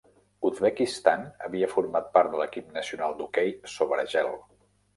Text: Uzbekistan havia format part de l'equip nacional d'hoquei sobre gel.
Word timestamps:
Uzbekistan 0.49 1.25
havia 1.49 1.69
format 1.75 2.09
part 2.17 2.33
de 2.33 2.41
l'equip 2.43 2.73
nacional 2.81 3.17
d'hoquei 3.23 3.55
sobre 3.77 4.11
gel. 4.17 4.37